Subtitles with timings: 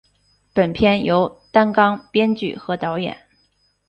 [0.51, 3.15] 本片由担纲编剧和导演。